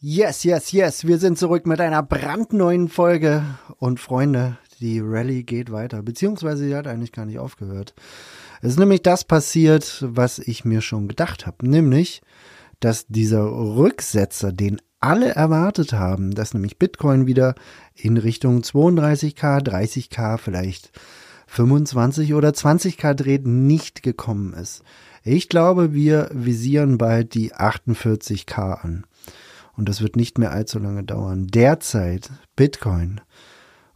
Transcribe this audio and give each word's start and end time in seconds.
Yes, 0.00 0.44
yes, 0.44 0.70
yes. 0.70 1.08
Wir 1.08 1.18
sind 1.18 1.38
zurück 1.38 1.66
mit 1.66 1.80
einer 1.80 2.04
brandneuen 2.04 2.88
Folge. 2.88 3.42
Und 3.78 3.98
Freunde, 3.98 4.56
die 4.78 5.00
Rallye 5.00 5.42
geht 5.42 5.72
weiter. 5.72 6.04
Beziehungsweise 6.04 6.62
sie 6.62 6.76
hat 6.76 6.86
eigentlich 6.86 7.10
gar 7.10 7.26
nicht 7.26 7.40
aufgehört. 7.40 7.94
Es 8.62 8.70
ist 8.70 8.78
nämlich 8.78 9.02
das 9.02 9.24
passiert, 9.24 10.04
was 10.06 10.38
ich 10.38 10.64
mir 10.64 10.82
schon 10.82 11.08
gedacht 11.08 11.48
habe. 11.48 11.68
Nämlich, 11.68 12.22
dass 12.78 13.08
dieser 13.08 13.42
Rücksetzer, 13.42 14.52
den 14.52 14.80
alle 15.00 15.30
erwartet 15.30 15.92
haben, 15.94 16.32
dass 16.32 16.54
nämlich 16.54 16.78
Bitcoin 16.78 17.26
wieder 17.26 17.56
in 17.96 18.18
Richtung 18.18 18.60
32k, 18.60 19.64
30k, 19.64 20.38
vielleicht 20.38 20.92
25 21.48 22.34
oder 22.34 22.50
20k 22.50 23.14
dreht, 23.14 23.48
nicht 23.48 24.04
gekommen 24.04 24.52
ist. 24.52 24.84
Ich 25.24 25.48
glaube, 25.48 25.92
wir 25.92 26.30
visieren 26.32 26.98
bald 26.98 27.34
die 27.34 27.52
48k 27.52 28.80
an. 28.80 29.04
Und 29.78 29.88
das 29.88 30.02
wird 30.02 30.16
nicht 30.16 30.36
mehr 30.38 30.50
allzu 30.50 30.80
lange 30.80 31.04
dauern. 31.04 31.46
Derzeit 31.46 32.30
Bitcoin. 32.56 33.20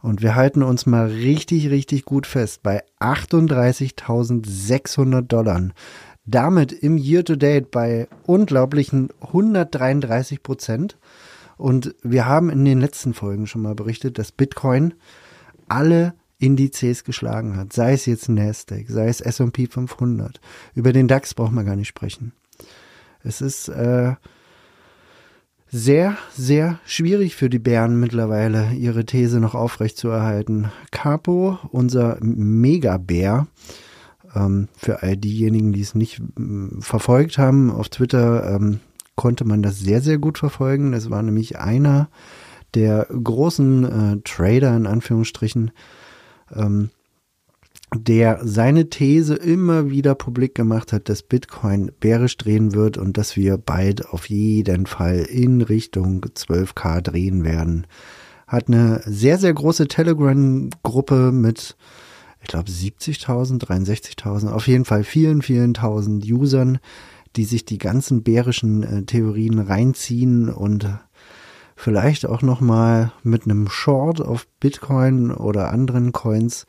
Und 0.01 0.21
wir 0.21 0.35
halten 0.35 0.63
uns 0.63 0.85
mal 0.85 1.07
richtig, 1.07 1.69
richtig 1.69 2.05
gut 2.05 2.25
fest 2.25 2.63
bei 2.63 2.85
38.600 3.01 5.23
Dollar. 5.23 5.71
Damit 6.25 6.71
im 6.71 6.97
Year-to-Date 6.97 7.69
bei 7.69 8.07
unglaublichen 8.25 9.09
133 9.19 10.41
Prozent. 10.41 10.97
Und 11.57 11.93
wir 12.01 12.27
haben 12.27 12.49
in 12.49 12.63
den 12.63 12.79
letzten 12.79 13.13
Folgen 13.13 13.45
schon 13.45 13.61
mal 13.61 13.75
berichtet, 13.75 14.17
dass 14.17 14.31
Bitcoin 14.31 14.93
alle 15.67 16.13
Indizes 16.37 17.03
geschlagen 17.03 17.57
hat. 17.57 17.73
Sei 17.73 17.91
es 17.91 18.05
jetzt 18.05 18.29
Nasdaq, 18.29 18.85
sei 18.87 19.09
es 19.09 19.19
S&P 19.19 19.67
500. 19.67 20.39
Über 20.75 20.93
den 20.93 21.09
DAX 21.09 21.33
braucht 21.33 21.51
man 21.51 21.65
gar 21.65 21.75
nicht 21.75 21.89
sprechen. 21.89 22.31
Es 23.21 23.41
ist 23.41 23.67
äh, 23.67 24.13
sehr, 25.73 26.17
sehr 26.35 26.77
schwierig 26.85 27.35
für 27.35 27.49
die 27.49 27.57
Bären 27.57 27.99
mittlerweile, 27.99 28.73
ihre 28.73 29.05
These 29.05 29.39
noch 29.39 29.55
aufrecht 29.55 29.97
zu 29.97 30.07
erhalten. 30.07 30.71
Capo, 30.91 31.57
unser 31.71 32.17
Megabär, 32.21 33.47
ähm, 34.35 34.67
für 34.77 35.01
all 35.01 35.17
diejenigen, 35.17 35.73
die 35.73 35.81
es 35.81 35.95
nicht 35.95 36.21
ähm, 36.37 36.77
verfolgt 36.79 37.39
haben, 37.39 37.71
auf 37.71 37.89
Twitter 37.89 38.55
ähm, 38.55 38.81
konnte 39.15 39.45
man 39.45 39.63
das 39.63 39.79
sehr, 39.79 40.01
sehr 40.01 40.19
gut 40.19 40.37
verfolgen. 40.37 40.91
Das 40.91 41.09
war 41.09 41.23
nämlich 41.23 41.57
einer 41.57 42.07
der 42.75 43.07
großen 43.07 43.83
äh, 43.83 44.17
Trader 44.23 44.77
in 44.77 44.85
Anführungsstrichen, 44.85 45.71
ähm, 46.55 46.91
der 47.95 48.39
seine 48.43 48.89
These 48.89 49.35
immer 49.35 49.89
wieder 49.89 50.15
publik 50.15 50.55
gemacht 50.55 50.93
hat, 50.93 51.09
dass 51.09 51.23
Bitcoin 51.23 51.91
bärisch 51.99 52.37
drehen 52.37 52.73
wird 52.73 52.97
und 52.97 53.17
dass 53.17 53.35
wir 53.35 53.57
bald 53.57 54.07
auf 54.09 54.29
jeden 54.29 54.85
Fall 54.85 55.19
in 55.19 55.61
Richtung 55.61 56.23
12k 56.23 57.01
drehen 57.01 57.43
werden. 57.43 57.87
Hat 58.47 58.67
eine 58.67 59.01
sehr, 59.05 59.37
sehr 59.37 59.53
große 59.53 59.87
Telegram-Gruppe 59.87 61.31
mit, 61.31 61.75
ich 62.41 62.47
glaube, 62.47 62.69
70.000, 62.69 63.59
63.000, 63.59 64.49
auf 64.49 64.67
jeden 64.67 64.85
Fall 64.85 65.03
vielen, 65.03 65.41
vielen 65.41 65.73
tausend 65.73 66.25
Usern, 66.25 66.79
die 67.35 67.45
sich 67.45 67.65
die 67.65 67.77
ganzen 67.79 68.23
bärischen 68.23 68.83
äh, 68.83 69.03
Theorien 69.03 69.59
reinziehen 69.59 70.49
und 70.49 70.87
vielleicht 71.75 72.27
auch 72.27 72.41
nochmal 72.41 73.11
mit 73.23 73.45
einem 73.45 73.67
Short 73.69 74.21
auf 74.21 74.47
Bitcoin 74.59 75.31
oder 75.31 75.71
anderen 75.71 76.11
Coins 76.11 76.65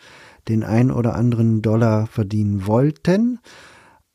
den 0.48 0.62
ein 0.62 0.90
oder 0.90 1.14
anderen 1.14 1.62
Dollar 1.62 2.06
verdienen 2.06 2.66
wollten, 2.66 3.38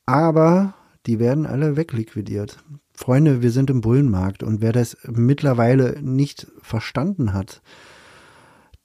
aber 0.06 0.74
die 1.06 1.20
werden 1.20 1.46
alle 1.46 1.76
wegliquidiert. 1.76 2.58
Freunde, 2.94 3.42
wir 3.42 3.52
sind 3.52 3.70
im 3.70 3.82
Bullenmarkt 3.82 4.44
und 4.44 4.62
wer 4.62 4.74
das 4.74 4.98
mittlerweile 5.08 6.02
nicht 6.02 6.48
verstanden 6.62 7.34
hat, 7.34 7.62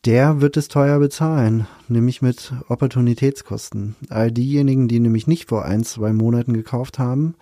der 0.04 0.40
wird 0.40 0.56
es 0.56 0.68
teuer 0.68 0.98
bezahlen, 0.98 1.66
nämlich 1.88 2.20
mit 2.20 2.52
Opportunitätskosten. 2.68 3.96
All 4.10 4.30
diejenigen, 4.30 4.86
die 4.86 5.00
nämlich 5.00 5.26
nicht 5.26 5.48
vor 5.48 5.64
ein, 5.64 5.82
zwei 5.82 6.12
Monaten 6.12 6.52
gekauft 6.52 6.98
haben, 6.98 7.34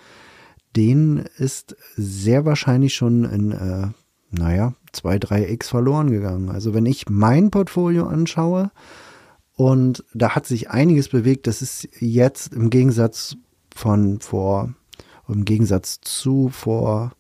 denen 0.77 1.25
ist 1.37 1.77
sehr 1.97 2.45
wahrscheinlich 2.45 2.95
schon 2.95 3.25
in, 3.25 3.53
äh, 3.53 3.89
naja, 4.31 4.75
zwei, 4.93 5.19
drei 5.19 5.51
X 5.51 5.69
verloren 5.69 6.11
gegangen. 6.11 6.49
Also 6.49 6.73
wenn 6.73 6.87
ich 6.87 7.09
mein 7.09 7.51
Portfolio 7.51 8.07
anschaue, 8.07 8.71
und 9.63 10.05
da 10.13 10.35
hat 10.35 10.45
sich 10.45 10.71
einiges 10.71 11.09
bewegt. 11.09 11.47
Das 11.47 11.63
ist 11.63 11.89
jetzt 12.01 12.53
im 12.53 12.69
Gegensatz 12.69 13.37
von 13.73 14.19
vor, 14.19 14.75
im 15.29 15.45
Gegensatz 15.45 16.01
zu 16.01 16.49
vor 16.49 17.13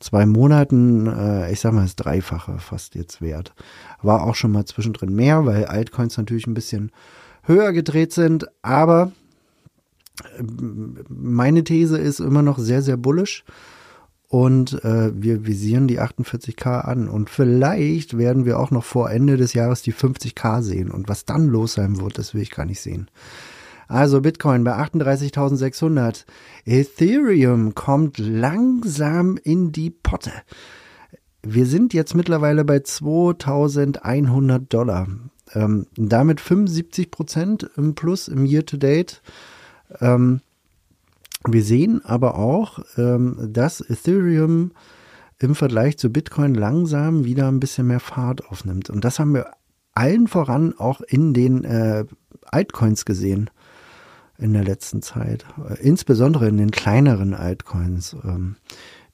zwei 0.00 0.26
Monaten, 0.26 1.06
äh, 1.06 1.52
ich 1.52 1.60
sag 1.60 1.72
mal, 1.72 1.82
das 1.82 1.94
Dreifache 1.94 2.58
fast 2.58 2.96
jetzt 2.96 3.22
wert. 3.22 3.54
War 4.02 4.24
auch 4.24 4.34
schon 4.34 4.50
mal 4.50 4.64
zwischendrin 4.64 5.14
mehr, 5.14 5.46
weil 5.46 5.66
Altcoins 5.66 6.18
natürlich 6.18 6.48
ein 6.48 6.54
bisschen 6.54 6.90
höher 7.44 7.72
gedreht 7.72 8.12
sind, 8.12 8.48
aber 8.62 9.12
äh, 10.36 10.42
meine 11.08 11.62
These 11.62 11.96
ist 11.96 12.18
immer 12.18 12.42
noch 12.42 12.58
sehr, 12.58 12.82
sehr 12.82 12.96
bullish 12.96 13.44
und 14.34 14.82
äh, 14.84 15.12
wir 15.14 15.46
visieren 15.46 15.86
die 15.86 16.00
48k 16.00 16.80
an 16.80 17.06
und 17.06 17.30
vielleicht 17.30 18.18
werden 18.18 18.44
wir 18.44 18.58
auch 18.58 18.72
noch 18.72 18.82
vor 18.82 19.08
Ende 19.08 19.36
des 19.36 19.52
Jahres 19.52 19.82
die 19.82 19.94
50k 19.94 20.60
sehen 20.60 20.90
und 20.90 21.08
was 21.08 21.24
dann 21.24 21.46
los 21.46 21.74
sein 21.74 22.00
wird, 22.00 22.18
das 22.18 22.34
will 22.34 22.42
ich 22.42 22.50
gar 22.50 22.66
nicht 22.66 22.80
sehen. 22.80 23.08
Also 23.86 24.22
Bitcoin 24.22 24.64
bei 24.64 24.72
38.600. 24.72 26.24
Ethereum 26.64 27.76
kommt 27.76 28.18
langsam 28.18 29.36
in 29.36 29.70
die 29.70 29.90
Potte. 29.90 30.32
Wir 31.44 31.66
sind 31.66 31.94
jetzt 31.94 32.16
mittlerweile 32.16 32.64
bei 32.64 32.78
2.100 32.78 34.58
Dollar. 34.68 35.06
Ähm, 35.52 35.86
damit 35.94 36.40
75 36.40 37.12
Prozent 37.12 37.70
im 37.76 37.94
Plus 37.94 38.26
im 38.26 38.46
Year 38.46 38.66
to 38.66 38.78
Date. 38.78 39.22
Ähm, 40.00 40.40
wir 41.48 41.62
sehen 41.62 42.04
aber 42.04 42.38
auch, 42.38 42.80
ähm, 42.96 43.48
dass 43.52 43.80
Ethereum 43.80 44.72
im 45.38 45.54
Vergleich 45.54 45.98
zu 45.98 46.10
Bitcoin 46.10 46.54
langsam 46.54 47.24
wieder 47.24 47.48
ein 47.48 47.60
bisschen 47.60 47.86
mehr 47.86 48.00
Fahrt 48.00 48.48
aufnimmt. 48.50 48.90
Und 48.90 49.04
das 49.04 49.18
haben 49.18 49.34
wir 49.34 49.52
allen 49.92 50.26
voran 50.26 50.74
auch 50.76 51.00
in 51.00 51.34
den 51.34 51.64
äh, 51.64 52.04
Altcoins 52.46 53.04
gesehen 53.04 53.50
in 54.38 54.52
der 54.52 54.64
letzten 54.64 55.02
Zeit. 55.02 55.44
Äh, 55.68 55.80
insbesondere 55.80 56.48
in 56.48 56.56
den 56.56 56.70
kleineren 56.70 57.34
Altcoins, 57.34 58.16
ähm, 58.24 58.56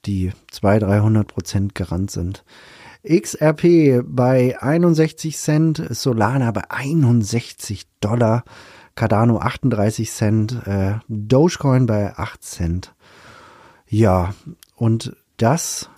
die 0.07 0.33
200, 0.51 0.89
300 0.89 1.29
Prozent 1.29 1.75
gerannt 1.75 2.11
sind. 2.11 2.45
XRP 3.07 4.03
bei 4.05 4.61
61 4.61 5.37
Cent, 5.39 5.83
Solana 5.91 6.51
bei 6.53 6.71
61 6.71 7.87
Dollar. 8.01 8.45
Cardano 8.95 9.39
38 9.39 10.11
Cent, 10.11 10.67
äh, 10.67 10.95
Dogecoin 11.09 11.87
bei 11.87 12.17
8 12.17 12.43
Cent. 12.43 12.95
Ja, 13.89 14.35
und 14.77 15.17
das 15.37 15.91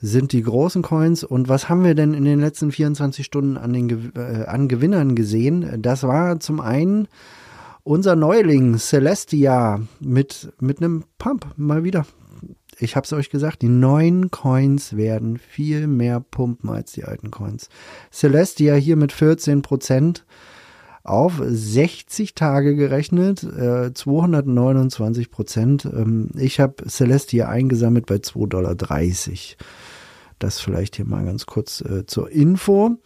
sind 0.00 0.32
die 0.32 0.42
großen 0.42 0.82
Coins. 0.82 1.24
Und 1.24 1.48
was 1.48 1.68
haben 1.68 1.84
wir 1.84 1.94
denn 1.94 2.14
in 2.14 2.24
den 2.24 2.40
letzten 2.40 2.72
24 2.72 3.24
Stunden 3.24 3.56
an, 3.56 3.72
den, 3.72 4.12
äh, 4.16 4.44
an 4.46 4.68
Gewinnern 4.68 5.14
gesehen? 5.14 5.80
Das 5.80 6.02
war 6.02 6.40
zum 6.40 6.60
einen 6.60 7.06
unser 7.84 8.16
Neuling 8.16 8.78
Celestia 8.78 9.80
mit, 10.00 10.52
mit 10.60 10.78
einem 10.78 11.04
Pump 11.18 11.46
mal 11.56 11.84
wieder. 11.84 12.06
Ich 12.78 12.96
habe 12.96 13.04
es 13.04 13.12
euch 13.12 13.30
gesagt, 13.30 13.62
die 13.62 13.68
neuen 13.68 14.30
Coins 14.30 14.96
werden 14.96 15.38
viel 15.38 15.86
mehr 15.86 16.18
pumpen 16.18 16.70
als 16.70 16.92
die 16.92 17.04
alten 17.04 17.30
Coins. 17.30 17.68
Celestia 18.10 18.74
hier 18.74 18.96
mit 18.96 19.12
14 19.12 19.62
Prozent 19.62 20.24
auf 21.04 21.40
60 21.44 22.34
Tage 22.34 22.76
gerechnet, 22.76 23.42
äh, 23.42 23.92
229 23.92 25.30
Prozent. 25.30 25.84
Ähm, 25.84 26.30
ich 26.36 26.60
habe 26.60 26.88
Celestia 26.88 27.48
eingesammelt 27.48 28.06
bei 28.06 28.16
2,30 28.16 28.46
Dollar. 28.48 28.76
Das 30.38 30.60
vielleicht 30.60 30.96
hier 30.96 31.06
mal 31.06 31.24
ganz 31.24 31.46
kurz 31.46 31.80
äh, 31.80 32.06
zur 32.06 32.30
Info. 32.30 32.96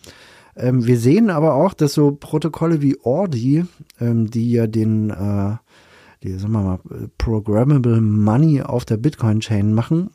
Ähm, 0.56 0.86
wir 0.86 0.98
sehen 0.98 1.30
aber 1.30 1.54
auch, 1.54 1.74
dass 1.74 1.94
so 1.94 2.12
Protokolle 2.12 2.82
wie 2.82 2.98
Ordi, 3.02 3.64
ähm, 4.00 4.30
die 4.30 4.50
ja 4.52 4.66
den, 4.66 5.10
äh, 5.10 5.56
die, 6.22 6.32
sagen 6.34 6.52
wir 6.52 6.62
mal, 6.62 6.80
Programmable 7.18 8.00
Money 8.00 8.62
auf 8.62 8.84
der 8.84 8.96
Bitcoin-Chain 8.96 9.72
machen, 9.72 10.10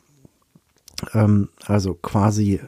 ähm, 1.14 1.48
also 1.66 1.94
quasi 1.94 2.60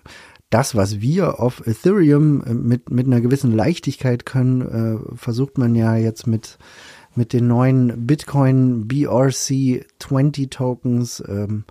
das, 0.55 0.77
was 0.77 1.01
wir 1.01 1.41
auf 1.41 1.67
Ethereum 1.67 2.45
äh, 2.45 2.55
mit, 2.55 2.89
mit 2.89 3.07
einer 3.07 3.21
gewissen 3.21 3.51
Leichtigkeit 3.51 4.25
können, 4.25 4.61
äh, 4.63 5.17
versucht 5.17 5.59
man 5.59 5.75
ja 5.75 5.97
jetzt 5.97 6.29
mit, 6.29 6.59
mit 7.17 7.33
den 7.33 7.49
neuen 7.49 8.07
Bitcoin 8.07 8.87
BRC 8.87 9.85
20 9.99 10.51
Tokens 10.53 11.21
ähm, 11.27 11.65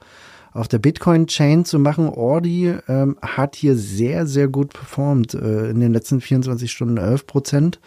auf 0.52 0.68
der 0.68 0.80
Bitcoin-Chain 0.80 1.64
zu 1.64 1.80
machen. 1.80 2.10
Ordi 2.10 2.76
ähm, 2.90 3.16
hat 3.22 3.56
hier 3.56 3.78
sehr, 3.78 4.28
sehr 4.28 4.50
gut 4.50 4.74
performt. 4.74 5.34
Äh, 5.34 5.70
in 5.70 5.80
den 5.80 5.94
letzten 5.94 6.20
24 6.20 6.70
Stunden 6.70 6.98
11 6.98 7.26
Prozent 7.26 7.80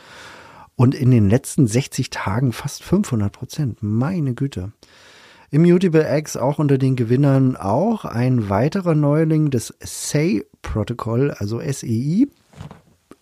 und 0.77 0.95
in 0.95 1.11
den 1.11 1.29
letzten 1.29 1.67
60 1.67 2.09
Tagen 2.09 2.55
fast 2.55 2.83
500 2.83 3.31
Prozent. 3.31 3.83
Meine 3.83 4.33
Güte. 4.33 4.73
Immutable 5.51 6.07
X 6.19 6.37
auch 6.37 6.59
unter 6.59 6.79
den 6.79 6.97
Gewinnern 6.97 7.57
auch 7.57 8.05
ein 8.05 8.49
weiterer 8.49 8.95
Neuling 8.95 9.51
des 9.51 9.75
SEI-Protokoll, 9.81 11.31
also 11.31 11.61
SEI. 11.61 12.27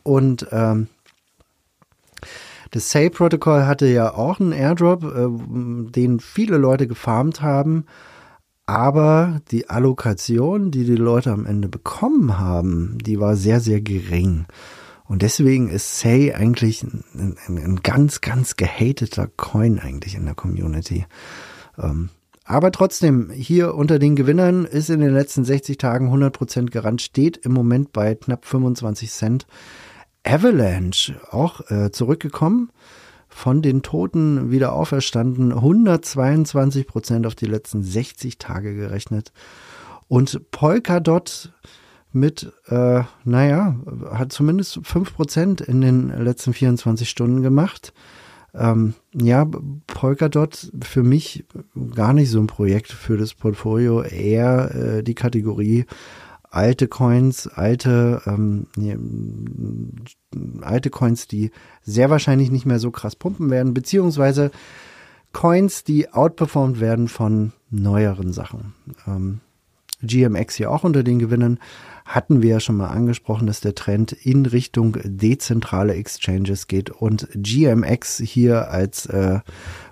Und 0.02 0.46
ähm, 0.50 0.88
das 2.70 2.90
SEI-Protokoll 2.90 3.66
hatte 3.66 3.86
ja 3.86 4.14
auch 4.14 4.40
einen 4.40 4.52
Airdrop, 4.52 5.04
äh, 5.04 5.90
den 5.92 6.20
viele 6.20 6.56
Leute 6.56 6.86
gefarmt 6.86 7.42
haben. 7.42 7.86
Aber 8.66 9.42
die 9.50 9.68
Allokation, 9.68 10.70
die 10.70 10.84
die 10.84 10.96
Leute 10.96 11.30
am 11.30 11.44
Ende 11.44 11.68
bekommen 11.68 12.38
haben, 12.38 12.98
die 13.04 13.20
war 13.20 13.36
sehr, 13.36 13.60
sehr 13.60 13.80
gering. 13.80 14.46
Und 15.04 15.20
deswegen 15.20 15.68
ist 15.68 16.00
Say 16.00 16.32
eigentlich 16.32 16.82
ein, 16.82 17.04
ein, 17.14 17.58
ein 17.58 17.80
ganz, 17.82 18.22
ganz 18.22 18.56
gehateter 18.56 19.28
Coin 19.36 19.78
eigentlich 19.78 20.14
in 20.14 20.24
der 20.24 20.34
Community. 20.34 21.04
Ähm, 21.78 22.10
aber 22.44 22.72
trotzdem, 22.72 23.30
hier 23.30 23.74
unter 23.74 23.98
den 23.98 24.16
Gewinnern 24.16 24.66
ist 24.66 24.90
in 24.90 25.00
den 25.00 25.14
letzten 25.14 25.44
60 25.44 25.78
Tagen 25.78 26.12
100% 26.12 26.66
gerannt, 26.70 27.00
steht 27.00 27.38
im 27.38 27.52
Moment 27.52 27.92
bei 27.92 28.14
knapp 28.14 28.44
25 28.44 29.10
Cent. 29.10 29.46
Avalanche 30.24 31.20
auch 31.30 31.70
äh, 31.70 31.90
zurückgekommen, 31.90 32.70
von 33.28 33.62
den 33.62 33.82
Toten 33.82 34.50
wieder 34.50 34.74
auferstanden, 34.74 35.52
122% 35.52 37.26
auf 37.26 37.34
die 37.34 37.46
letzten 37.46 37.82
60 37.82 38.38
Tage 38.38 38.74
gerechnet. 38.74 39.32
Und 40.06 40.50
Polkadot 40.50 41.52
mit, 42.12 42.52
äh, 42.68 43.02
naja, 43.24 43.76
hat 44.12 44.32
zumindest 44.32 44.78
5% 44.78 45.62
in 45.62 45.80
den 45.80 46.08
letzten 46.22 46.52
24 46.52 47.08
Stunden 47.08 47.42
gemacht. 47.42 47.92
Ähm, 48.54 48.94
ja, 49.12 49.48
Polkadot 49.86 50.70
für 50.82 51.02
mich 51.02 51.44
gar 51.94 52.12
nicht 52.12 52.30
so 52.30 52.38
ein 52.38 52.46
Projekt 52.46 52.92
für 52.92 53.16
das 53.16 53.34
Portfolio, 53.34 54.02
eher 54.02 54.74
äh, 54.74 55.02
die 55.02 55.14
Kategorie 55.14 55.86
alte 56.54 56.86
Coins, 56.86 57.48
alte, 57.48 58.22
ähm, 58.26 58.68
nee, 58.76 58.96
alte 60.60 60.88
Coins, 60.90 61.26
die 61.26 61.50
sehr 61.82 62.10
wahrscheinlich 62.10 62.52
nicht 62.52 62.64
mehr 62.64 62.78
so 62.78 62.92
krass 62.92 63.16
pumpen 63.16 63.50
werden, 63.50 63.74
beziehungsweise 63.74 64.52
Coins, 65.32 65.82
die 65.82 66.12
outperformed 66.12 66.78
werden 66.78 67.08
von 67.08 67.52
neueren 67.70 68.32
Sachen. 68.32 68.72
Ähm, 69.06 69.40
GMX 70.00 70.54
hier 70.54 70.70
auch 70.70 70.84
unter 70.84 71.02
den 71.02 71.18
Gewinnern 71.18 71.58
hatten 72.04 72.42
wir 72.42 72.50
ja 72.50 72.60
schon 72.60 72.76
mal 72.76 72.88
angesprochen, 72.88 73.46
dass 73.46 73.60
der 73.60 73.74
Trend 73.74 74.12
in 74.12 74.44
Richtung 74.44 74.98
dezentrale 75.04 75.94
Exchanges 75.94 76.66
geht 76.66 76.90
und 76.90 77.28
GMX 77.34 78.18
hier 78.18 78.70
als 78.70 79.06
äh, 79.06 79.40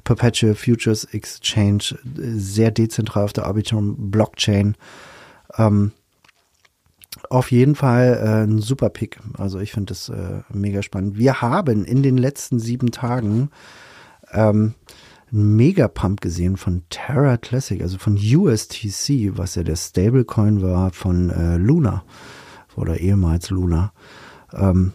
Perpetual 0.04 0.54
Futures 0.54 1.04
Exchange 1.04 1.96
sehr 2.14 2.70
dezentral 2.70 3.24
auf 3.24 3.32
der 3.32 3.46
Arbitrum 3.46 4.10
Blockchain. 4.10 4.76
Ähm, 5.56 5.92
auf 7.30 7.50
jeden 7.50 7.74
Fall 7.74 8.20
äh, 8.22 8.44
ein 8.44 8.58
super 8.58 8.90
Pick. 8.90 9.18
Also 9.38 9.58
ich 9.58 9.72
finde 9.72 9.92
das 9.92 10.10
äh, 10.10 10.42
mega 10.52 10.82
spannend. 10.82 11.16
Wir 11.16 11.40
haben 11.40 11.84
in 11.84 12.02
den 12.02 12.18
letzten 12.18 12.58
sieben 12.58 12.90
Tagen 12.90 13.50
ähm, 14.32 14.74
Megapump 15.32 16.20
gesehen 16.20 16.56
von 16.56 16.82
Terra 16.90 17.38
Classic, 17.38 17.80
also 17.80 17.98
von 17.98 18.16
USTC, 18.16 19.36
was 19.36 19.54
ja 19.54 19.62
der 19.62 19.76
Stablecoin 19.76 20.60
war 20.60 20.92
von 20.92 21.30
äh, 21.30 21.56
Luna 21.56 22.04
oder 22.76 23.00
ehemals 23.00 23.48
Luna. 23.50 23.92
Ähm, 24.52 24.92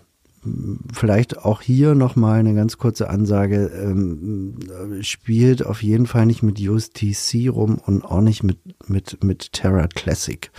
vielleicht 0.93 1.39
auch 1.39 1.61
hier 1.61 1.95
nochmal 1.95 2.39
eine 2.39 2.53
ganz 2.53 2.77
kurze 2.77 3.09
Ansage, 3.09 3.71
ähm, 3.73 4.55
spielt 5.01 5.65
auf 5.65 5.81
jeden 5.81 6.05
Fall 6.05 6.27
nicht 6.27 6.43
mit 6.43 6.59
USTC 6.61 7.49
rum 7.49 7.79
und 7.83 8.05
auch 8.05 8.21
nicht 8.21 8.43
mit, 8.43 8.59
mit, 8.87 9.23
mit 9.23 9.53
Terra 9.53 9.87
Classic, 9.87 10.51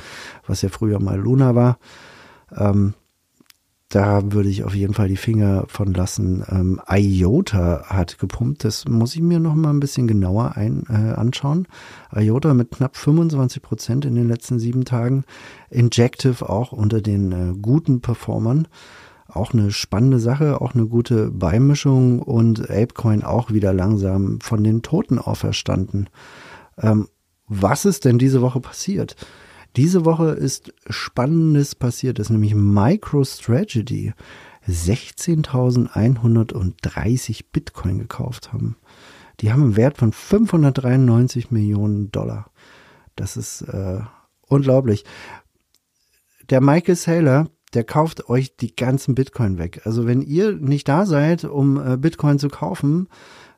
was 0.46 0.62
ja 0.62 0.68
früher 0.68 1.00
mal 1.00 1.18
Luna 1.18 1.54
war. 1.54 1.78
Ähm, 2.56 2.94
da 3.88 4.32
würde 4.32 4.50
ich 4.50 4.64
auf 4.64 4.74
jeden 4.74 4.92
Fall 4.92 5.08
die 5.08 5.16
Finger 5.16 5.64
von 5.68 5.94
lassen. 5.94 6.44
Ähm, 6.50 6.80
IOTA 6.90 7.84
hat 7.86 8.18
gepumpt, 8.18 8.64
das 8.64 8.86
muss 8.86 9.14
ich 9.14 9.22
mir 9.22 9.40
noch 9.40 9.54
mal 9.54 9.70
ein 9.70 9.80
bisschen 9.80 10.06
genauer 10.06 10.56
ein, 10.56 10.84
äh, 10.90 11.14
anschauen. 11.14 11.66
IOTA 12.14 12.52
mit 12.52 12.70
knapp 12.70 12.96
25 12.96 13.62
Prozent 13.62 14.04
in 14.04 14.14
den 14.14 14.28
letzten 14.28 14.58
sieben 14.58 14.84
Tagen. 14.84 15.24
Injective 15.70 16.48
auch 16.48 16.72
unter 16.72 17.00
den 17.00 17.32
äh, 17.32 17.54
guten 17.60 18.02
Performern. 18.02 18.68
Auch 19.26 19.54
eine 19.54 19.70
spannende 19.70 20.18
Sache, 20.18 20.60
auch 20.60 20.74
eine 20.74 20.86
gute 20.86 21.30
Beimischung 21.30 22.20
und 22.20 22.70
Apecoin 22.70 23.22
auch 23.22 23.50
wieder 23.52 23.72
langsam 23.72 24.40
von 24.40 24.64
den 24.64 24.82
Toten 24.82 25.18
auferstanden. 25.18 26.10
Ähm, 26.76 27.08
was 27.46 27.86
ist 27.86 28.04
denn 28.04 28.18
diese 28.18 28.42
Woche 28.42 28.60
passiert? 28.60 29.16
Diese 29.76 30.04
Woche 30.04 30.30
ist 30.30 30.72
Spannendes 30.88 31.74
passiert, 31.74 32.18
ist 32.18 32.30
nämlich 32.30 32.54
MicroStrategy 32.54 34.14
16.130 34.68 37.44
Bitcoin 37.52 37.98
gekauft 37.98 38.52
haben. 38.52 38.76
Die 39.40 39.52
haben 39.52 39.62
einen 39.62 39.76
Wert 39.76 39.98
von 39.98 40.12
593 40.12 41.50
Millionen 41.50 42.10
Dollar. 42.10 42.50
Das 43.16 43.36
ist 43.36 43.62
äh, 43.62 44.00
unglaublich. 44.48 45.04
Der 46.50 46.60
Michael 46.60 46.96
Saylor, 46.96 47.48
der 47.74 47.84
kauft 47.84 48.28
euch 48.28 48.56
die 48.56 48.74
ganzen 48.74 49.14
Bitcoin 49.14 49.58
weg. 49.58 49.82
Also 49.84 50.06
wenn 50.06 50.22
ihr 50.22 50.52
nicht 50.52 50.88
da 50.88 51.06
seid, 51.06 51.44
um 51.44 51.76
äh, 51.76 51.96
Bitcoin 51.96 52.38
zu 52.38 52.48
kaufen 52.48 53.08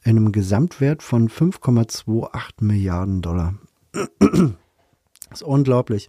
In 0.02 0.16
einem 0.16 0.32
Gesamtwert 0.32 1.02
von 1.02 1.28
5,28 1.28 2.52
Milliarden 2.60 3.20
Dollar. 3.22 3.54
Ist 5.30 5.42
unglaublich. 5.42 6.08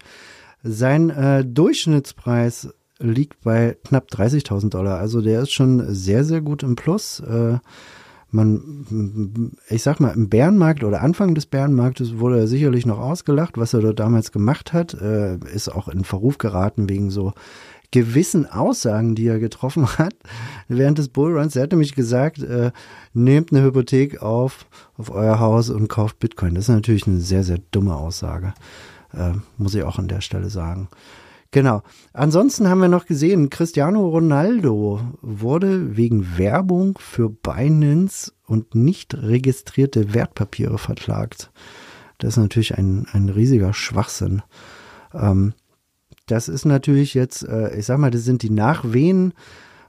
Sein 0.63 1.09
äh, 1.09 1.43
Durchschnittspreis 1.45 2.73
liegt 3.01 3.41
bei 3.41 3.77
knapp 3.83 4.07
30.000 4.11 4.69
Dollar. 4.69 4.99
Also 4.99 5.21
der 5.21 5.41
ist 5.41 5.51
schon 5.51 5.93
sehr, 5.93 6.23
sehr 6.23 6.41
gut 6.41 6.63
im 6.63 6.75
Plus. 6.75 7.19
Äh, 7.19 7.59
man, 8.33 9.51
ich 9.69 9.83
sag 9.83 9.99
mal, 9.99 10.11
im 10.11 10.29
Bärenmarkt 10.29 10.83
oder 10.83 11.01
Anfang 11.01 11.35
des 11.35 11.45
Bärenmarktes 11.45 12.17
wurde 12.17 12.39
er 12.39 12.47
sicherlich 12.47 12.85
noch 12.85 12.99
ausgelacht, 12.99 13.57
was 13.57 13.73
er 13.73 13.81
dort 13.81 13.99
damals 13.99 14.31
gemacht 14.31 14.71
hat. 14.71 14.93
Äh, 14.93 15.37
ist 15.53 15.69
auch 15.69 15.89
in 15.89 16.05
Verruf 16.05 16.37
geraten 16.37 16.89
wegen 16.89 17.11
so 17.11 17.33
gewissen 17.91 18.49
Aussagen, 18.49 19.15
die 19.15 19.27
er 19.27 19.39
getroffen 19.39 19.85
hat 19.97 20.15
während 20.69 20.97
des 20.97 21.09
Bullruns. 21.09 21.55
Er 21.55 21.63
hat 21.63 21.71
nämlich 21.71 21.93
gesagt, 21.93 22.41
äh, 22.41 22.71
nehmt 23.13 23.51
eine 23.51 23.63
Hypothek 23.63 24.21
auf, 24.21 24.65
auf 24.97 25.11
euer 25.11 25.39
Haus 25.39 25.69
und 25.69 25.89
kauft 25.89 26.19
Bitcoin. 26.19 26.55
Das 26.55 26.65
ist 26.65 26.75
natürlich 26.75 27.07
eine 27.07 27.19
sehr, 27.19 27.43
sehr 27.43 27.59
dumme 27.71 27.95
Aussage. 27.95 28.53
Äh, 29.13 29.33
muss 29.57 29.75
ich 29.75 29.83
auch 29.83 29.99
an 29.99 30.07
der 30.07 30.21
Stelle 30.21 30.49
sagen. 30.49 30.87
Genau. 31.51 31.83
Ansonsten 32.13 32.69
haben 32.69 32.79
wir 32.79 32.87
noch 32.87 33.05
gesehen, 33.05 33.49
Cristiano 33.49 34.07
Ronaldo 34.07 35.01
wurde 35.21 35.97
wegen 35.97 36.37
Werbung 36.37 36.97
für 36.97 37.29
Binance 37.29 38.31
und 38.47 38.73
nicht 38.73 39.13
registrierte 39.15 40.13
Wertpapiere 40.13 40.77
verklagt. 40.77 41.51
Das 42.19 42.35
ist 42.35 42.37
natürlich 42.37 42.77
ein, 42.77 43.05
ein 43.11 43.27
riesiger 43.27 43.73
Schwachsinn. 43.73 44.41
Ähm, 45.13 45.53
das 46.25 46.47
ist 46.47 46.63
natürlich 46.63 47.13
jetzt, 47.13 47.43
äh, 47.43 47.77
ich 47.77 47.85
sag 47.85 47.97
mal, 47.97 48.11
das 48.11 48.23
sind 48.23 48.43
die 48.43 48.49
Nachwehen 48.49 49.33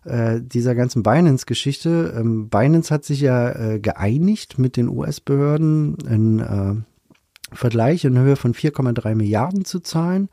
äh, 0.04 0.40
dieser 0.40 0.75
ganzen 0.75 1.04
Binance-Geschichte. 1.04 2.14
Ähm, 2.19 2.49
Binance 2.49 2.92
hat 2.92 3.04
sich 3.04 3.21
ja 3.21 3.50
äh, 3.50 3.78
geeinigt 3.78 4.59
mit 4.59 4.76
den 4.76 4.88
US-Behörden, 4.88 5.97
einen 6.09 6.38
äh, 6.40 7.54
Vergleich 7.54 8.04
in 8.04 8.19
Höhe 8.19 8.35
von 8.35 8.54
4,3 8.54 9.14
Milliarden 9.14 9.64
zu 9.64 9.78
zahlen. 9.78 10.28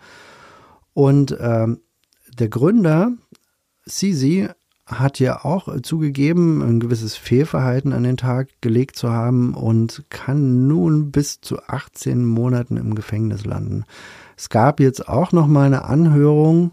Und 0.99 1.37
ähm, 1.39 1.79
der 2.37 2.49
Gründer, 2.49 3.13
Sisi, 3.85 4.49
hat 4.85 5.17
ja 5.19 5.45
auch 5.45 5.79
zugegeben, 5.81 6.61
ein 6.61 6.81
gewisses 6.81 7.15
Fehlverhalten 7.15 7.93
an 7.93 8.03
den 8.03 8.17
Tag 8.17 8.49
gelegt 8.59 8.97
zu 8.97 9.09
haben 9.09 9.53
und 9.53 10.03
kann 10.09 10.67
nun 10.67 11.09
bis 11.09 11.39
zu 11.39 11.61
18 11.67 12.25
Monaten 12.25 12.75
im 12.75 12.95
Gefängnis 12.95 13.45
landen. 13.45 13.85
Es 14.35 14.49
gab 14.49 14.81
jetzt 14.81 15.07
auch 15.07 15.31
noch 15.31 15.47
mal 15.47 15.67
eine 15.67 15.85
Anhörung 15.85 16.71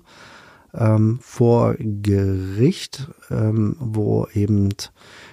ähm, 0.75 1.21
vor 1.23 1.77
Gericht, 1.79 3.09
ähm, 3.31 3.77
wo 3.79 4.27
eben 4.35 4.71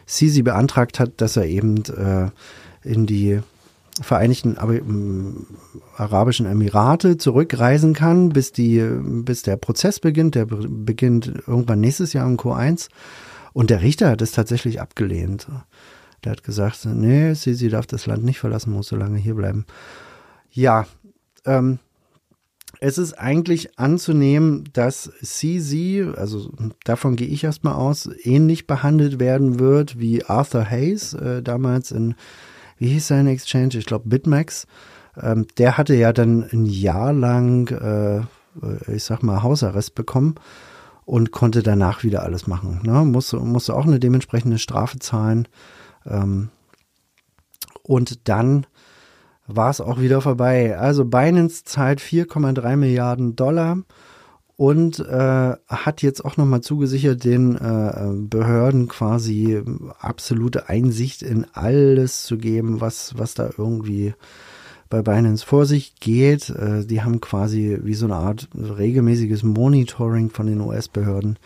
Sisi 0.05 0.43
beantragt 0.43 0.99
hat, 0.99 1.19
dass 1.19 1.35
er 1.35 1.47
eben 1.47 1.83
äh, 1.85 2.29
in 2.83 3.07
die 3.07 3.39
Vereinigten 4.01 4.57
ähm, 4.59 5.45
Arabischen 5.95 6.45
Emirate 6.45 7.17
zurückreisen 7.17 7.93
kann, 7.93 8.29
bis 8.29 8.51
die, 8.51 8.81
bis 8.81 9.43
der 9.43 9.57
Prozess 9.57 9.99
beginnt. 9.99 10.35
Der 10.35 10.45
beginnt 10.45 11.31
irgendwann 11.45 11.79
nächstes 11.79 12.13
Jahr 12.13 12.27
im 12.27 12.37
Q1. 12.37 12.89
Und 13.53 13.69
der 13.69 13.81
Richter 13.81 14.09
hat 14.09 14.21
es 14.21 14.31
tatsächlich 14.31 14.81
abgelehnt. 14.81 15.47
Der 16.23 16.31
hat 16.31 16.43
gesagt, 16.43 16.85
nee, 16.85 17.33
sie 17.33 17.69
darf 17.69 17.85
das 17.85 18.07
Land 18.07 18.23
nicht 18.23 18.39
verlassen, 18.39 18.73
muss 18.73 18.87
so 18.87 18.95
lange 18.95 19.17
hier 19.17 19.35
bleiben. 19.35 19.65
Ja, 20.49 20.87
ähm, 21.45 21.79
es 22.79 22.97
ist 22.97 23.13
eigentlich 23.13 23.77
anzunehmen, 23.77 24.65
dass 24.73 25.11
CZ, 25.21 26.17
also 26.17 26.51
davon 26.83 27.15
gehe 27.15 27.27
ich 27.27 27.43
erstmal 27.43 27.75
aus, 27.75 28.09
ähnlich 28.23 28.67
behandelt 28.67 29.19
werden 29.19 29.59
wird 29.59 29.99
wie 29.99 30.25
Arthur 30.25 30.69
Hayes 30.69 31.13
äh, 31.13 31.41
damals 31.41 31.91
in 31.91 32.15
wie 32.77 32.89
hieß 32.89 33.07
sein 33.07 33.27
Exchange? 33.27 33.77
Ich 33.77 33.85
glaube 33.85 34.09
Bitmax. 34.09 34.67
Ähm, 35.21 35.47
der 35.57 35.77
hatte 35.77 35.95
ja 35.95 36.11
dann 36.13 36.43
ein 36.51 36.65
Jahr 36.65 37.13
lang, 37.13 37.69
äh, 37.69 38.21
ich 38.91 39.03
sag 39.03 39.23
mal, 39.23 39.43
Hausarrest 39.43 39.95
bekommen 39.95 40.35
und 41.05 41.31
konnte 41.31 41.63
danach 41.63 42.03
wieder 42.03 42.23
alles 42.23 42.47
machen. 42.47 42.81
Ne? 42.83 43.05
Musste, 43.05 43.37
musste 43.37 43.75
auch 43.75 43.85
eine 43.85 43.99
dementsprechende 43.99 44.57
Strafe 44.57 44.99
zahlen. 44.99 45.47
Ähm, 46.05 46.49
und 47.83 48.27
dann 48.27 48.65
war 49.45 49.69
es 49.69 49.81
auch 49.81 49.99
wieder 49.99 50.21
vorbei. 50.21 50.77
Also 50.77 51.05
Binance 51.05 51.65
zahlt 51.65 51.99
4,3 51.99 52.75
Milliarden 52.77 53.35
Dollar 53.35 53.77
und 54.55 54.99
äh, 54.99 55.55
hat 55.67 56.01
jetzt 56.01 56.23
auch 56.23 56.37
nochmal 56.37 56.61
zugesichert, 56.61 57.23
den 57.23 57.55
äh, 57.55 58.11
Behörden 58.13 58.87
quasi 58.87 59.61
absolute 59.99 60.69
Einsicht 60.69 61.23
in 61.23 61.45
alles 61.53 62.23
zu 62.23 62.37
geben, 62.37 62.79
was, 62.79 63.17
was 63.17 63.33
da 63.33 63.49
irgendwie 63.57 64.13
bei 64.89 65.01
Binance 65.01 65.43
vor 65.43 65.65
sich 65.65 65.95
geht. 65.95 66.49
Äh, 66.51 66.85
die 66.85 67.01
haben 67.01 67.19
quasi 67.19 67.79
wie 67.81 67.95
so 67.95 68.05
eine 68.05 68.15
Art 68.15 68.47
regelmäßiges 68.55 69.41
Monitoring 69.41 70.29
von 70.29 70.45
den 70.45 70.61
US-Behörden. 70.61 71.39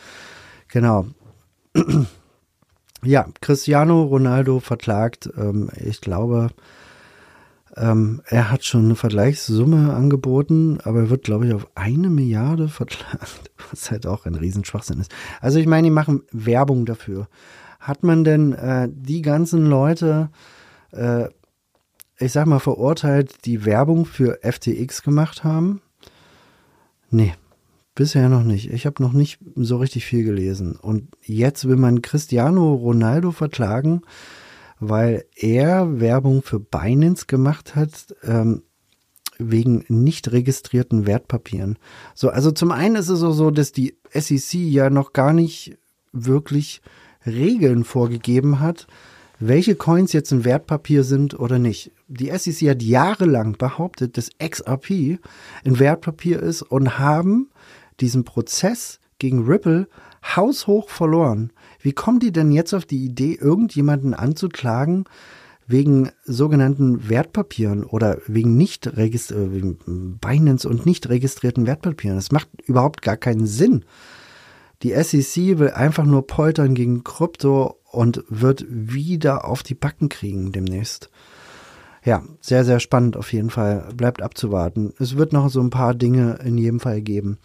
Genau. 0.68 1.08
ja, 3.04 3.26
Cristiano 3.40 4.04
Ronaldo 4.04 4.60
verklagt, 4.60 5.30
ähm, 5.38 5.70
ich 5.78 6.02
glaube, 6.02 6.50
ähm, 7.78 8.22
er 8.26 8.52
hat 8.52 8.66
schon 8.66 8.86
eine 8.86 8.96
Vergleichssumme 8.96 9.94
angeboten, 9.94 10.80
aber 10.84 11.02
er 11.02 11.10
wird, 11.10 11.24
glaube 11.24 11.48
ich, 11.48 11.54
auf 11.54 11.68
eine 11.76 12.10
Milliarde 12.10 12.68
verklagt, 12.70 13.52
was 13.72 13.92
halt 13.92 14.08
auch 14.08 14.26
ein 14.26 14.36
Riesenschwachsinn 14.36 15.00
ist. 15.00 15.14
Also 15.42 15.60
ich 15.60 15.68
meine, 15.68 15.88
die 15.88 15.94
machen 15.94 16.24
Werbung 16.32 16.86
dafür. 16.86 17.28
Hat 17.80 18.04
man 18.04 18.24
denn 18.24 18.54
äh, 18.54 18.90
die 18.92 19.22
ganzen 19.22 19.66
Leute, 19.68 20.30
äh, 20.92 21.26
ich 22.18 22.32
sag 22.32 22.48
mal, 22.48 22.60
verurteilt, 22.60 23.46
die 23.46 23.66
Werbung 23.66 24.06
für 24.06 24.40
FTX 24.42 25.04
gemacht 25.04 25.44
haben? 25.44 25.82
Nee, 27.12 27.36
bisher 27.94 28.28
noch 28.28 28.44
nicht. 28.44 28.72
Ich 28.72 28.86
habe 28.86 29.04
noch 29.04 29.14
nicht 29.14 29.40
so 29.56 29.78
richtig 29.78 30.06
viel 30.06 30.24
gelesen. 30.24 30.76
Und 30.76 31.10
jetzt 31.22 31.68
will 31.68 31.78
man 31.78 32.02
Cristiano 32.02 32.74
Ronaldo 32.74 33.32
verklagen, 33.32 34.02
weil 34.80 35.26
er 35.36 36.00
Werbung 36.00 36.44
für 36.44 36.60
Binance 36.60 37.26
gemacht 37.26 37.76
hat, 37.76 38.16
ähm, 38.24 38.64
wegen 39.40 39.86
nicht 39.88 40.32
registrierten 40.32 41.06
Wertpapieren. 41.06 41.78
So, 42.16 42.30
also 42.30 42.52
zum 42.52 42.72
einen 42.72 42.96
ist 42.96 43.10
es 43.10 43.20
so, 43.20 43.52
dass 43.52 43.72
die 43.72 43.98
SEC 44.12 44.54
ja 44.56 44.90
noch 44.90 45.14
gar 45.14 45.34
nicht 45.34 45.78
wirklich 46.12 46.82
Regeln 47.26 47.84
vorgegeben 47.84 48.60
hat, 48.60 48.88
welche 49.40 49.76
Coins 49.76 50.14
jetzt 50.14 50.32
ein 50.32 50.46
Wertpapier 50.46 51.04
sind 51.04 51.40
oder 51.40 51.60
nicht. 51.60 51.92
Die 52.08 52.36
SEC 52.36 52.70
hat 52.70 52.82
jahrelang 52.82 53.54
behauptet, 53.58 54.18
dass 54.18 54.32
XRP 54.40 55.20
ein 55.64 55.80
Wertpapier 55.80 56.42
ist 56.42 56.64
und 56.64 56.98
haben 56.98 57.50
diesen 58.00 58.24
Prozess 58.24 59.00
gegen 59.20 59.46
Ripple 59.46 59.88
haushoch 60.36 60.90
verloren. 60.90 61.52
Wie 61.82 61.94
kommen 61.94 62.20
die 62.20 62.32
denn 62.32 62.52
jetzt 62.52 62.74
auf 62.74 62.86
die 62.86 63.04
Idee, 63.06 63.38
irgendjemanden 63.40 64.14
anzuklagen 64.14 65.06
wegen 65.68 66.10
sogenannten 66.24 67.10
Wertpapieren 67.10 67.84
oder 67.84 68.20
wegen 68.26 68.56
nicht 68.56 68.88
äh, 68.88 69.52
wegen 69.54 70.18
Binance 70.20 70.68
und 70.68 70.86
nicht 70.86 71.10
registrierten 71.10 71.66
Wertpapieren? 71.66 72.18
Das 72.18 72.32
macht 72.32 72.50
überhaupt 72.66 73.02
gar 73.02 73.18
keinen 73.18 73.48
Sinn. 73.48 73.86
Die 74.84 74.92
SEC 74.92 75.58
will 75.58 75.72
einfach 75.72 76.06
nur 76.06 76.28
poltern 76.28 76.76
gegen 76.76 77.04
Krypto 77.04 77.80
und 77.92 78.24
wird 78.30 78.66
wieder 78.70 79.46
auf 79.46 79.64
die 79.64 79.74
Backen 79.74 80.10
kriegen 80.10 80.52
demnächst. 80.52 81.10
Ja, 82.08 82.24
sehr, 82.40 82.64
sehr 82.64 82.80
spannend 82.80 83.18
auf 83.18 83.34
jeden 83.34 83.50
Fall. 83.50 83.90
Bleibt 83.94 84.22
abzuwarten. 84.22 84.94
Es 84.98 85.18
wird 85.18 85.34
noch 85.34 85.50
so 85.50 85.60
ein 85.60 85.72
paar 85.72 85.94
Dinge 85.94 86.40
in 86.42 86.58
jedem 86.58 86.80
Fall 86.80 87.02
geben. 87.02 87.38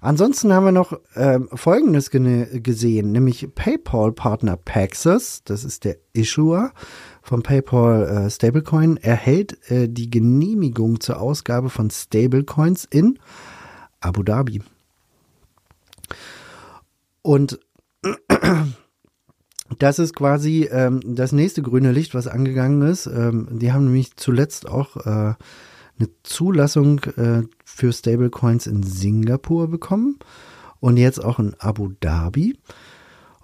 Ansonsten 0.00 0.52
haben 0.52 0.64
wir 0.64 0.72
noch 0.72 0.92
äh, 1.14 1.38
Folgendes 1.54 2.10
gesehen, 2.10 3.12
nämlich 3.12 3.46
PayPal-Partner 3.54 4.56
Paxos, 4.56 5.44
das 5.44 5.62
ist 5.62 5.84
der 5.84 5.98
Issuer 6.14 6.72
von 7.22 7.44
PayPal 7.44 8.26
äh, 8.26 8.28
Stablecoin, 8.28 8.96
erhält 8.96 9.70
äh, 9.70 9.88
die 9.88 10.10
Genehmigung 10.10 10.98
zur 10.98 11.20
Ausgabe 11.20 11.70
von 11.70 11.88
Stablecoins 11.88 12.86
in 12.90 13.20
Abu 14.00 14.24
Dhabi. 14.24 14.62
Und 17.22 17.60
das 19.78 19.98
ist 19.98 20.14
quasi 20.14 20.68
ähm, 20.70 21.00
das 21.04 21.32
nächste 21.32 21.62
grüne 21.62 21.92
Licht, 21.92 22.14
was 22.14 22.26
angegangen 22.26 22.82
ist. 22.82 23.06
Ähm, 23.06 23.48
die 23.50 23.72
haben 23.72 23.84
nämlich 23.84 24.16
zuletzt 24.16 24.68
auch 24.68 24.96
äh, 24.96 25.34
eine 25.98 26.08
Zulassung 26.22 27.00
äh, 27.16 27.42
für 27.64 27.92
Stablecoins 27.92 28.66
in 28.66 28.82
Singapur 28.82 29.68
bekommen 29.68 30.18
und 30.80 30.96
jetzt 30.96 31.22
auch 31.22 31.38
in 31.38 31.54
Abu 31.58 31.90
Dhabi. 32.00 32.58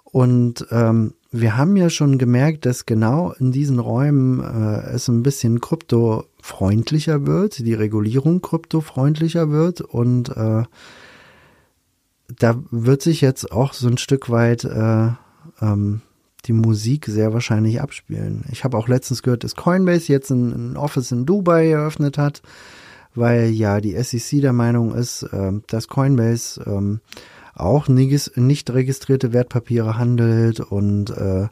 Und 0.03 0.65
ähm, 0.71 1.13
wir 1.31 1.57
haben 1.57 1.75
ja 1.75 1.89
schon 1.89 2.17
gemerkt, 2.17 2.65
dass 2.65 2.85
genau 2.85 3.33
in 3.33 3.51
diesen 3.51 3.79
Räumen 3.79 4.39
äh, 4.39 4.91
es 4.91 5.09
ein 5.09 5.23
bisschen 5.23 5.59
kryptofreundlicher 5.59 7.27
wird, 7.27 7.59
die 7.59 7.73
Regulierung 7.73 8.41
kryptofreundlicher 8.41 9.49
wird 9.51 9.81
und 9.81 10.29
äh, 10.29 10.63
da 12.39 12.63
wird 12.71 13.01
sich 13.01 13.21
jetzt 13.21 13.51
auch 13.51 13.73
so 13.73 13.87
ein 13.87 13.97
Stück 13.97 14.29
weit 14.29 14.63
äh, 14.63 15.09
ähm, 15.61 16.01
die 16.45 16.53
Musik 16.53 17.05
sehr 17.07 17.33
wahrscheinlich 17.33 17.81
abspielen. 17.81 18.45
Ich 18.51 18.63
habe 18.63 18.77
auch 18.77 18.87
letztens 18.87 19.23
gehört, 19.23 19.43
dass 19.43 19.55
Coinbase 19.55 20.11
jetzt 20.11 20.29
ein, 20.29 20.73
ein, 20.73 20.77
Office 20.77 21.11
in 21.11 21.25
Dubai 21.25 21.69
eröffnet 21.69 22.17
hat, 22.17 22.41
weil 23.13 23.49
ja 23.49 23.81
die 23.81 24.01
SEC 24.01 24.41
der 24.41 24.53
Meinung 24.53 24.93
ist, 24.93 25.23
äh, 25.23 25.51
dass 25.67 25.87
Coinbase 25.87 26.63
ähm, 26.65 27.01
auch 27.55 27.87
nicht, 27.87 28.69
registrierte 28.69 29.33
Wertpapiere 29.33 29.97
handelt 29.97 30.59
und 30.59 31.09
äh, 31.11 31.47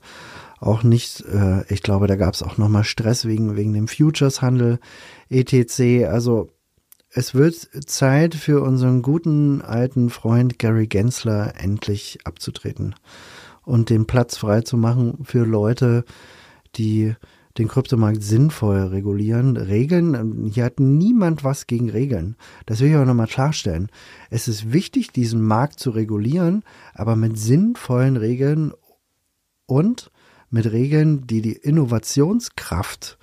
auch 0.60 0.84
nicht, 0.84 1.22
äh, 1.26 1.64
ich 1.74 1.82
glaube, 1.82 2.08
da 2.08 2.16
gab 2.16 2.34
es 2.34 2.44
auch 2.44 2.58
nochmal 2.58 2.84
Stress 2.84 3.26
wegen, 3.26 3.56
wegen 3.56 3.74
dem 3.74 3.88
Futures-Handel, 3.88 4.80
etc. 5.30 6.06
Also 6.10 6.50
es 7.10 7.34
wird 7.34 7.56
Zeit 7.86 8.36
für 8.36 8.62
unseren 8.62 9.02
guten 9.02 9.62
alten 9.62 10.10
Freund 10.10 10.60
Gary 10.60 10.88
Gensler 10.88 11.54
endlich 11.58 12.20
abzutreten 12.26 12.96
und 13.66 13.90
den 13.90 14.06
Platz 14.06 14.38
frei 14.38 14.62
zu 14.62 14.78
machen 14.78 15.20
für 15.24 15.46
Leute, 15.46 16.06
die 16.76 17.16
den 17.58 17.68
Kryptomarkt 17.68 18.24
sinnvoll 18.24 18.80
regulieren. 18.80 19.58
Regeln, 19.58 20.50
hier 20.52 20.66
hat 20.66 20.80
niemand 20.80 21.44
was 21.44 21.68
gegen 21.68 21.90
Regeln. 21.90 22.36
Das 22.66 22.80
will 22.80 22.90
ich 22.90 22.96
auch 22.96 23.06
nochmal 23.06 23.28
klarstellen. 23.28 23.90
Es 24.30 24.48
ist 24.48 24.74
wichtig, 24.74 25.12
diesen 25.12 25.42
Markt 25.42 25.80
zu 25.80 25.92
regulieren, 25.92 26.64
aber 26.94 27.16
mit 27.16 27.38
sinnvollen 27.38 28.18
Regeln 28.18 28.74
und 29.68 30.12
mit 30.50 30.72
Regeln, 30.72 31.28
die 31.28 31.42
die 31.42 31.54
Innovationskraft 31.54 33.18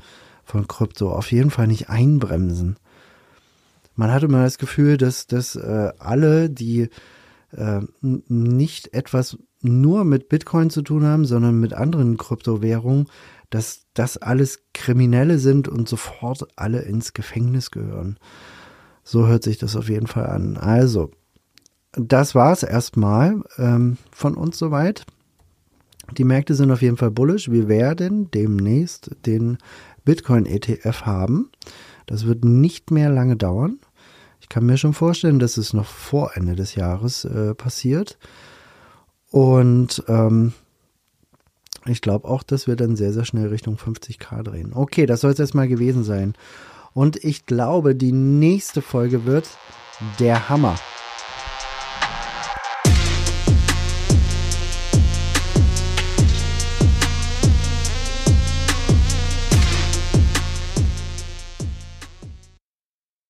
von 0.44 0.68
Krypto 0.68 1.12
auf 1.12 1.32
jeden 1.32 1.50
Fall 1.50 1.66
nicht 1.66 1.88
einbremsen. 1.88 2.76
Man 3.94 4.12
hatte 4.12 4.26
immer 4.26 4.42
das 4.42 4.58
Gefühl, 4.58 4.96
dass, 4.96 5.26
dass 5.26 5.56
äh, 5.56 5.92
alle, 5.98 6.50
die 6.50 6.88
äh, 7.52 7.80
nicht 8.00 8.94
etwas 8.94 9.38
nur 9.62 10.04
mit 10.04 10.28
Bitcoin 10.28 10.70
zu 10.70 10.82
tun 10.82 11.04
haben, 11.04 11.24
sondern 11.24 11.60
mit 11.60 11.72
anderen 11.72 12.16
Kryptowährungen, 12.16 13.08
dass 13.50 13.86
das 13.94 14.16
alles 14.16 14.64
Kriminelle 14.72 15.38
sind 15.38 15.68
und 15.68 15.88
sofort 15.88 16.46
alle 16.56 16.82
ins 16.82 17.12
Gefängnis 17.12 17.70
gehören. 17.70 18.18
So 19.02 19.26
hört 19.26 19.42
sich 19.42 19.58
das 19.58 19.76
auf 19.76 19.88
jeden 19.88 20.06
Fall 20.06 20.26
an. 20.26 20.56
Also, 20.56 21.10
das 21.92 22.34
war 22.34 22.52
es 22.52 22.62
erstmal 22.62 23.42
ähm, 23.58 23.96
von 24.12 24.34
uns 24.34 24.56
soweit. 24.58 25.04
Die 26.16 26.24
Märkte 26.24 26.54
sind 26.54 26.70
auf 26.70 26.82
jeden 26.82 26.96
Fall 26.96 27.10
bullish. 27.10 27.50
Wir 27.50 27.68
werden 27.68 28.30
demnächst 28.30 29.10
den 29.26 29.58
Bitcoin 30.04 30.46
ETF 30.46 31.02
haben. 31.02 31.50
Das 32.06 32.26
wird 32.26 32.44
nicht 32.44 32.90
mehr 32.90 33.10
lange 33.10 33.36
dauern. 33.36 33.78
Ich 34.40 34.48
kann 34.48 34.66
mir 34.66 34.76
schon 34.76 34.94
vorstellen, 34.94 35.38
dass 35.38 35.56
es 35.56 35.72
noch 35.72 35.86
vor 35.86 36.32
Ende 36.36 36.56
des 36.56 36.74
Jahres 36.74 37.24
äh, 37.24 37.54
passiert. 37.54 38.18
Und 39.30 40.02
ähm, 40.08 40.52
ich 41.86 42.00
glaube 42.02 42.28
auch, 42.28 42.42
dass 42.42 42.66
wir 42.66 42.76
dann 42.76 42.96
sehr, 42.96 43.12
sehr 43.12 43.24
schnell 43.24 43.48
Richtung 43.48 43.76
50k 43.76 44.42
drehen. 44.42 44.72
Okay, 44.74 45.06
das 45.06 45.20
soll 45.20 45.32
es 45.32 45.38
erstmal 45.38 45.68
gewesen 45.68 46.04
sein. 46.04 46.34
Und 46.92 47.22
ich 47.24 47.46
glaube, 47.46 47.94
die 47.94 48.12
nächste 48.12 48.82
Folge 48.82 49.24
wird 49.24 49.48
der 50.18 50.48
Hammer. 50.48 50.76